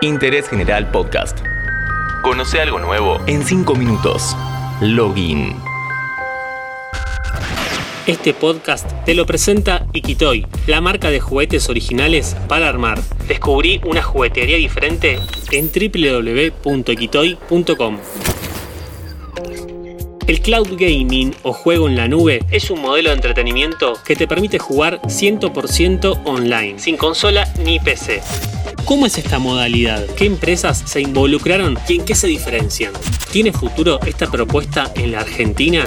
Interés 0.00 0.48
General 0.48 0.90
Podcast. 0.90 1.38
Conoce 2.22 2.60
algo 2.60 2.78
nuevo 2.78 3.18
en 3.26 3.44
5 3.44 3.74
minutos. 3.74 4.36
Login. 4.80 5.56
Este 8.06 8.32
podcast 8.32 8.90
te 9.04 9.14
lo 9.14 9.26
presenta 9.26 9.86
Ikitoy, 9.92 10.46
la 10.66 10.80
marca 10.80 11.10
de 11.10 11.20
juguetes 11.20 11.68
originales 11.68 12.36
para 12.48 12.68
armar. 12.68 13.02
Descubrí 13.26 13.80
una 13.84 14.02
juguetería 14.02 14.56
diferente 14.56 15.18
en 15.50 15.70
www.ikitoy.com. 16.62 17.98
El 20.26 20.40
cloud 20.42 20.68
gaming 20.78 21.34
o 21.42 21.52
juego 21.52 21.88
en 21.88 21.96
la 21.96 22.06
nube 22.06 22.44
es 22.50 22.70
un 22.70 22.80
modelo 22.82 23.08
de 23.10 23.16
entretenimiento 23.16 23.94
que 24.06 24.14
te 24.14 24.28
permite 24.28 24.58
jugar 24.58 25.00
100% 25.02 26.22
online, 26.24 26.78
sin 26.78 26.96
consola 26.96 27.52
ni 27.64 27.80
PC. 27.80 28.20
¿Cómo 28.88 29.04
es 29.04 29.18
esta 29.18 29.38
modalidad? 29.38 30.06
¿Qué 30.16 30.24
empresas 30.24 30.82
se 30.86 31.02
involucraron 31.02 31.78
y 31.86 31.96
en 31.96 32.06
qué 32.06 32.14
se 32.14 32.26
diferencian? 32.26 32.94
¿Tiene 33.30 33.52
futuro 33.52 34.00
esta 34.06 34.30
propuesta 34.30 34.90
en 34.94 35.12
la 35.12 35.20
Argentina? 35.20 35.86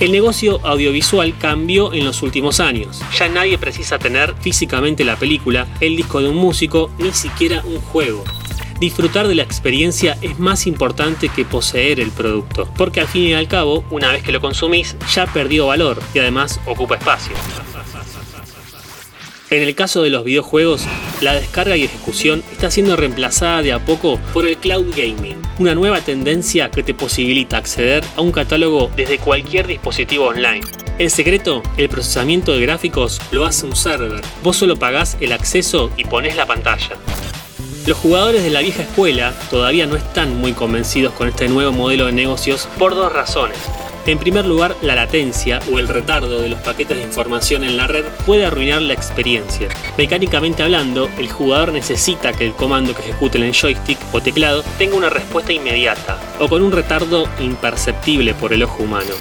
El 0.00 0.12
negocio 0.12 0.66
audiovisual 0.66 1.36
cambió 1.36 1.92
en 1.92 2.06
los 2.06 2.22
últimos 2.22 2.58
años. 2.58 3.02
Ya 3.18 3.28
nadie 3.28 3.58
precisa 3.58 3.98
tener 3.98 4.34
físicamente 4.40 5.04
la 5.04 5.16
película, 5.16 5.66
el 5.80 5.94
disco 5.94 6.22
de 6.22 6.30
un 6.30 6.36
músico, 6.36 6.90
ni 6.98 7.12
siquiera 7.12 7.62
un 7.66 7.82
juego 7.82 8.24
disfrutar 8.80 9.28
de 9.28 9.34
la 9.34 9.42
experiencia 9.42 10.16
es 10.22 10.38
más 10.38 10.66
importante 10.66 11.28
que 11.28 11.44
poseer 11.44 12.00
el 12.00 12.10
producto, 12.10 12.66
porque 12.78 13.00
al 13.00 13.08
fin 13.08 13.24
y 13.24 13.34
al 13.34 13.46
cabo, 13.46 13.84
una 13.90 14.10
vez 14.10 14.22
que 14.22 14.32
lo 14.32 14.40
consumís, 14.40 14.96
ya 15.14 15.26
perdió 15.26 15.66
valor 15.66 16.02
y 16.14 16.18
además 16.18 16.58
ocupa 16.64 16.96
espacio. 16.96 17.34
En 19.50 19.62
el 19.64 19.74
caso 19.74 20.02
de 20.02 20.10
los 20.10 20.22
videojuegos, 20.22 20.86
la 21.20 21.34
descarga 21.34 21.76
y 21.76 21.82
ejecución 21.82 22.44
está 22.52 22.70
siendo 22.70 22.94
reemplazada 22.94 23.62
de 23.62 23.72
a 23.72 23.84
poco 23.84 24.20
por 24.32 24.46
el 24.46 24.56
cloud 24.56 24.94
gaming, 24.96 25.42
una 25.58 25.74
nueva 25.74 26.00
tendencia 26.00 26.70
que 26.70 26.84
te 26.84 26.94
posibilita 26.94 27.56
acceder 27.56 28.04
a 28.16 28.20
un 28.20 28.30
catálogo 28.30 28.92
desde 28.94 29.18
cualquier 29.18 29.66
dispositivo 29.66 30.26
online. 30.26 30.60
El 31.00 31.10
secreto, 31.10 31.64
el 31.76 31.88
procesamiento 31.88 32.52
de 32.52 32.60
gráficos 32.60 33.20
lo 33.32 33.44
hace 33.44 33.66
un 33.66 33.74
server. 33.74 34.22
Vos 34.44 34.56
solo 34.56 34.76
pagás 34.76 35.16
el 35.20 35.32
acceso 35.32 35.90
y 35.96 36.04
pones 36.04 36.36
la 36.36 36.46
pantalla. 36.46 36.96
Los 37.88 37.98
jugadores 37.98 38.44
de 38.44 38.50
la 38.50 38.60
vieja 38.60 38.84
escuela 38.84 39.34
todavía 39.50 39.86
no 39.86 39.96
están 39.96 40.36
muy 40.36 40.52
convencidos 40.52 41.12
con 41.14 41.26
este 41.26 41.48
nuevo 41.48 41.72
modelo 41.72 42.06
de 42.06 42.12
negocios 42.12 42.68
por 42.78 42.94
dos 42.94 43.12
razones. 43.12 43.58
En 44.06 44.18
primer 44.18 44.46
lugar, 44.46 44.76
la 44.82 44.94
latencia 44.94 45.60
o 45.70 45.78
el 45.78 45.86
retardo 45.86 46.40
de 46.40 46.48
los 46.48 46.60
paquetes 46.60 46.96
de 46.96 47.02
información 47.02 47.64
en 47.64 47.76
la 47.76 47.86
red 47.86 48.04
puede 48.24 48.46
arruinar 48.46 48.80
la 48.82 48.94
experiencia. 48.94 49.68
Mecánicamente 49.98 50.62
hablando, 50.62 51.10
el 51.18 51.30
jugador 51.30 51.72
necesita 51.72 52.32
que 52.32 52.46
el 52.46 52.54
comando 52.54 52.94
que 52.94 53.02
ejecute 53.02 53.38
en 53.38 53.44
el 53.44 53.52
joystick 53.52 53.98
o 54.12 54.20
teclado 54.20 54.64
tenga 54.78 54.96
una 54.96 55.10
respuesta 55.10 55.52
inmediata 55.52 56.18
o 56.38 56.48
con 56.48 56.62
un 56.62 56.72
retardo 56.72 57.28
imperceptible 57.40 58.34
por 58.34 58.52
el 58.52 58.62
ojo 58.62 58.82
humano. 58.82 59.14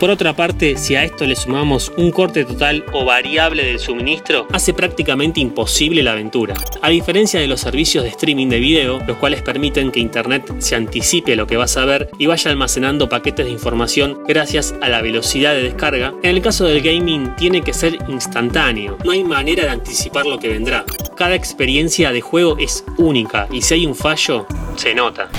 Por 0.00 0.10
otra 0.10 0.34
parte, 0.34 0.76
si 0.76 0.96
a 0.96 1.04
esto 1.04 1.24
le 1.24 1.36
sumamos 1.36 1.92
un 1.96 2.10
corte 2.10 2.44
total 2.44 2.84
o 2.92 3.04
variable 3.04 3.64
del 3.64 3.78
suministro, 3.78 4.46
hace 4.52 4.74
prácticamente 4.74 5.40
imposible 5.40 6.02
la 6.02 6.12
aventura. 6.12 6.54
A 6.82 6.90
diferencia 6.90 7.40
de 7.40 7.46
los 7.46 7.60
servicios 7.60 8.04
de 8.04 8.10
streaming 8.10 8.48
de 8.48 8.58
video, 8.58 9.00
los 9.06 9.16
cuales 9.16 9.42
permiten 9.42 9.92
que 9.92 10.00
Internet 10.00 10.56
se 10.58 10.74
anticipe 10.74 11.36
lo 11.36 11.46
que 11.46 11.56
vas 11.56 11.76
a 11.76 11.84
ver 11.84 12.10
y 12.18 12.26
vaya 12.26 12.50
almacenando 12.50 13.08
paquetes 13.08 13.46
de 13.46 13.52
información 13.52 14.18
gracias 14.26 14.74
a 14.82 14.88
la 14.88 15.00
velocidad 15.00 15.54
de 15.54 15.62
descarga, 15.62 16.12
en 16.22 16.30
el 16.30 16.42
caso 16.42 16.64
del 16.64 16.82
gaming 16.82 17.34
tiene 17.36 17.62
que 17.62 17.72
ser 17.72 17.98
instantáneo. 18.08 18.98
No 19.04 19.12
hay 19.12 19.22
manera 19.22 19.64
de 19.64 19.70
anticipar 19.70 20.26
lo 20.26 20.38
que 20.38 20.48
vendrá. 20.48 20.84
Cada 21.16 21.36
experiencia 21.36 22.10
de 22.12 22.20
juego 22.20 22.58
es 22.58 22.84
única 22.98 23.48
y 23.52 23.62
si 23.62 23.74
hay 23.74 23.86
un 23.86 23.94
fallo, 23.94 24.46
se 24.76 24.94
nota. 24.94 25.30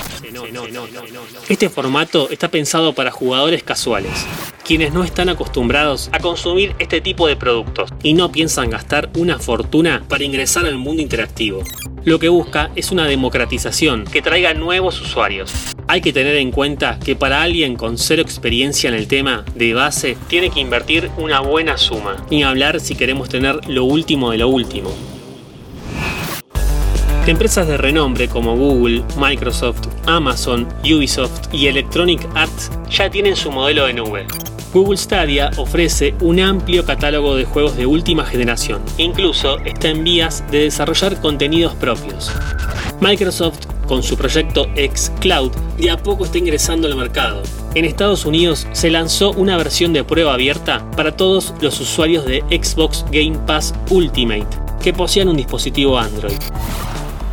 Este 1.48 1.68
formato 1.68 2.28
está 2.30 2.48
pensado 2.48 2.92
para 2.92 3.10
jugadores 3.10 3.62
casuales, 3.62 4.26
quienes 4.64 4.92
no 4.92 5.04
están 5.04 5.28
acostumbrados 5.28 6.08
a 6.12 6.18
consumir 6.18 6.74
este 6.78 7.00
tipo 7.00 7.26
de 7.28 7.36
productos 7.36 7.90
y 8.02 8.14
no 8.14 8.32
piensan 8.32 8.70
gastar 8.70 9.10
una 9.16 9.38
fortuna 9.38 10.04
para 10.08 10.24
ingresar 10.24 10.66
al 10.66 10.78
mundo 10.78 11.02
interactivo. 11.02 11.62
Lo 12.04 12.18
que 12.18 12.28
busca 12.28 12.70
es 12.76 12.92
una 12.92 13.06
democratización 13.06 14.04
que 14.04 14.22
traiga 14.22 14.54
nuevos 14.54 15.00
usuarios. 15.00 15.52
Hay 15.88 16.00
que 16.00 16.12
tener 16.12 16.36
en 16.36 16.52
cuenta 16.52 16.98
que 16.98 17.16
para 17.16 17.42
alguien 17.42 17.76
con 17.76 17.98
cero 17.98 18.22
experiencia 18.22 18.88
en 18.88 18.94
el 18.94 19.08
tema 19.08 19.44
de 19.54 19.74
base 19.74 20.16
tiene 20.28 20.50
que 20.50 20.60
invertir 20.60 21.10
una 21.16 21.40
buena 21.40 21.76
suma, 21.76 22.24
ni 22.30 22.42
hablar 22.44 22.80
si 22.80 22.94
queremos 22.94 23.28
tener 23.28 23.68
lo 23.68 23.84
último 23.84 24.30
de 24.30 24.38
lo 24.38 24.48
último. 24.48 25.15
Empresas 27.26 27.66
de 27.66 27.76
renombre 27.76 28.28
como 28.28 28.54
Google, 28.56 29.02
Microsoft, 29.18 29.88
Amazon, 30.06 30.68
Ubisoft 30.84 31.52
y 31.52 31.66
Electronic 31.66 32.24
Arts 32.36 32.70
ya 32.88 33.10
tienen 33.10 33.34
su 33.34 33.50
modelo 33.50 33.86
de 33.86 33.94
nube. 33.94 34.26
Google 34.72 34.96
Stadia 34.96 35.50
ofrece 35.56 36.14
un 36.20 36.38
amplio 36.38 36.84
catálogo 36.84 37.34
de 37.34 37.44
juegos 37.44 37.76
de 37.76 37.84
última 37.84 38.24
generación. 38.24 38.80
Incluso 38.96 39.58
está 39.64 39.88
en 39.88 40.04
vías 40.04 40.44
de 40.52 40.60
desarrollar 40.60 41.20
contenidos 41.20 41.74
propios. 41.74 42.30
Microsoft, 43.00 43.66
con 43.88 44.04
su 44.04 44.16
proyecto 44.16 44.68
xCloud, 44.76 45.50
de 45.78 45.90
a 45.90 45.96
poco 45.96 46.26
está 46.26 46.38
ingresando 46.38 46.86
al 46.86 46.94
mercado. 46.94 47.42
En 47.74 47.84
Estados 47.84 48.24
Unidos 48.24 48.68
se 48.70 48.88
lanzó 48.88 49.32
una 49.32 49.56
versión 49.56 49.92
de 49.92 50.04
prueba 50.04 50.34
abierta 50.34 50.88
para 50.92 51.16
todos 51.16 51.54
los 51.60 51.80
usuarios 51.80 52.24
de 52.24 52.44
Xbox 52.50 53.04
Game 53.10 53.36
Pass 53.46 53.74
Ultimate 53.90 54.46
que 54.80 54.92
posean 54.92 55.28
un 55.28 55.36
dispositivo 55.36 55.98
Android. 55.98 56.38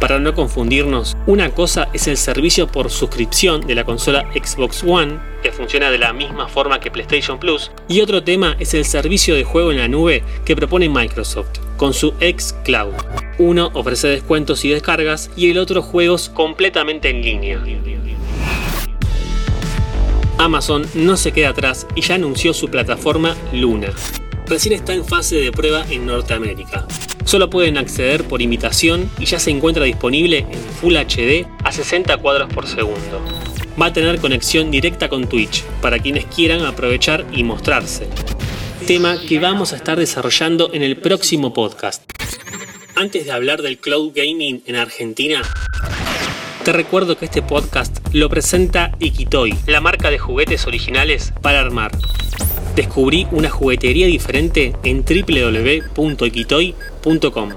Para 0.04 0.20
no 0.20 0.36
confundirnos, 0.36 1.16
una 1.28 1.52
cosa 1.52 1.88
es 1.94 2.10
el 2.10 2.18
servicio 2.18 2.68
por 2.68 2.92
suscripción 2.92 3.66
de 3.66 3.74
la 3.74 3.86
consola 3.86 4.30
Xbox 4.34 4.84
One, 4.84 5.18
que 5.42 5.54
funciona 5.54 5.90
de 5.92 5.98
la 5.98 6.12
misma 6.12 6.50
forma 6.50 6.82
que 6.82 6.92
PlayStation 6.92 7.40
Plus, 7.40 7.72
y 7.88 8.02
otro 8.02 8.22
tema 8.22 8.58
es 8.60 8.74
el 8.74 8.84
servicio 8.84 9.34
de 9.34 9.46
juego 9.46 9.72
en 9.72 9.78
la 9.78 9.88
nube 9.88 10.22
que 10.44 10.58
propone 10.58 10.90
Microsoft, 10.90 11.58
con 11.78 11.94
su 11.94 12.14
xCloud. 12.20 12.96
Uno 13.38 13.72
ofrece 13.76 14.10
descuentos 14.10 14.66
y 14.66 14.72
descargas 14.72 15.32
y 15.38 15.50
el 15.50 15.58
otro 15.58 15.82
juegos 15.82 16.28
completamente 16.28 17.10
en 17.10 17.22
línea. 17.22 17.64
Amazon 20.38 20.86
no 20.96 21.16
se 21.16 21.32
queda 21.32 21.52
atrás 21.52 21.88
y 21.96 22.02
ya 22.02 22.16
anunció 22.16 22.54
su 22.54 22.68
plataforma 22.68 23.38
Luna. 23.54 23.94
Recién 24.48 24.74
está 24.74 24.94
en 24.94 25.06
fase 25.06 25.38
de 25.38 25.54
prueba 25.54 25.86
en 25.90 26.06
Norteamérica. 26.06 26.86
Solo 27.26 27.50
pueden 27.50 27.78
acceder 27.78 28.26
por 28.26 28.42
imitación 28.42 29.10
y 29.20 29.26
ya 29.26 29.40
se 29.40 29.52
encuentra 29.52 29.86
disponible 29.86 30.40
en 30.40 30.60
Full 30.82 30.96
HD 30.96 31.48
a 31.64 31.72
60 31.72 32.18
cuadros 32.18 32.54
por 32.54 32.68
segundo. 32.68 33.22
Va 33.82 33.88
a 33.88 33.94
tener 33.94 34.20
conexión 34.20 34.70
directa 34.70 35.10
con 35.10 35.28
Twitch 35.28 35.64
para 35.82 36.00
quienes 36.00 36.26
quieran 36.26 36.66
aprovechar 36.66 37.26
y 37.32 37.44
mostrarse. 37.44 38.08
Tema 38.86 39.18
que 39.18 39.40
vamos 39.40 39.74
a 39.74 39.78
estar 39.78 39.98
desarrollando 39.98 40.72
en 40.74 40.84
el 40.84 40.98
próximo 40.98 41.54
podcast. 41.54 42.04
Antes 42.96 43.26
de 43.26 43.32
hablar 43.32 43.62
del 43.62 43.80
cloud 43.80 44.12
gaming 44.14 44.62
en 44.68 44.76
Argentina, 44.76 45.42
te 46.64 46.72
recuerdo 46.72 47.18
que 47.18 47.26
este 47.26 47.42
podcast 47.42 47.98
lo 48.14 48.30
presenta 48.30 48.92
Ikitoy, 49.00 49.54
la 49.68 49.82
marca 49.82 50.10
de 50.10 50.20
juguetes 50.20 50.68
originales 50.68 51.34
para 51.42 51.60
armar. 51.60 51.92
Descubrí 52.76 53.28
una 53.32 53.50
juguetería 53.50 54.08
diferente 54.08 54.74
en 54.84 55.06
www.ikitoy.com. 55.06 57.50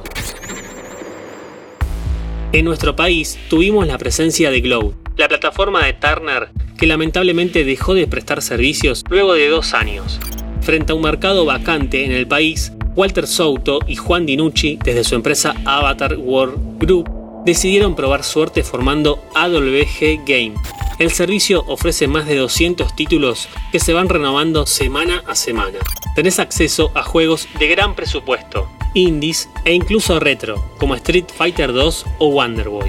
En 2.53 2.65
nuestro 2.65 2.95
país 2.97 3.39
tuvimos 3.49 3.87
la 3.87 3.99
presencia 3.99 4.51
de 4.51 4.61
Glow, 4.61 4.95
la 5.17 5.29
plataforma 5.29 5.85
de 5.85 5.93
Turner 5.95 6.51
que 6.77 6.87
lamentablemente 6.87 7.65
dejó 7.65 7.95
de 7.95 8.07
prestar 8.07 8.43
servicios 8.43 9.03
luego 9.09 9.35
de 9.35 9.49
dos 9.49 9.75
años. 9.75 10.21
Frente 10.61 10.93
a 10.93 10.95
un 10.95 11.03
mercado 11.03 11.45
vacante 11.45 12.05
en 12.05 12.13
el 12.13 12.27
país, 12.27 12.73
Walter 12.95 13.27
Souto 13.27 13.81
y 13.87 13.97
Juan 13.97 14.27
Dinucci, 14.27 14.79
desde 14.83 15.05
su 15.05 15.15
empresa 15.15 15.55
Avatar 15.65 16.17
World 16.17 16.79
Group, 16.79 17.11
decidieron 17.45 17.95
probar 17.95 18.25
suerte 18.25 18.63
formando 18.63 19.23
AWG 19.35 20.25
Game. 20.27 20.55
El 20.99 21.11
servicio 21.11 21.63
ofrece 21.67 22.07
más 22.09 22.27
de 22.27 22.37
200 22.37 22.97
títulos 22.97 23.51
que 23.71 23.81
se 23.81 23.93
van 23.93 24.09
renovando 24.09 24.65
semana 24.65 25.23
a 25.27 25.35
semana. 25.35 25.79
Tenés 26.15 26.39
acceso 26.39 26.91
a 26.95 27.03
juegos 27.03 27.49
de 27.59 27.69
gran 27.69 27.95
presupuesto, 27.95 28.71
indies 28.95 29.51
e 29.67 29.75
incluso 29.75 30.19
retro, 30.19 30.65
como 30.79 30.95
Street 30.95 31.27
Fighter 31.37 31.75
2 31.75 32.07
o 32.19 32.31
Wonder 32.31 32.71
Boy. 32.71 32.89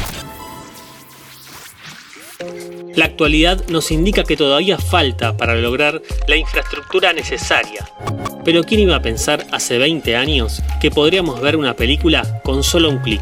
La 2.96 3.06
actualidad 3.06 3.68
nos 3.68 3.92
indica 3.92 4.24
que 4.24 4.38
todavía 4.38 4.78
falta 4.78 5.36
para 5.36 5.56
lograr 5.56 6.02
la 6.28 6.38
infraestructura 6.38 7.12
necesaria. 7.12 7.92
Pero 8.46 8.64
¿quién 8.64 8.80
iba 8.80 8.96
a 8.96 9.02
pensar 9.02 9.46
hace 9.52 9.78
20 9.78 10.16
años 10.16 10.64
que 10.80 10.92
podríamos 10.92 11.42
ver 11.42 11.58
una 11.58 11.76
película 11.76 12.40
con 12.44 12.64
solo 12.64 12.90
un 12.90 13.00
clic? 13.00 13.22